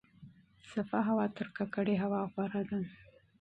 پاکه 0.73 0.99
هوا 1.09 1.25
تر 1.37 1.47
ککړې 1.57 1.95
هوا 2.03 2.21
غوره 2.31 2.61
ده. 2.69 2.79